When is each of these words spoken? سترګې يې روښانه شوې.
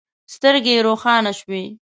سترګې 0.33 0.73
يې 0.77 0.81
روښانه 0.87 1.31
شوې. 1.39 1.63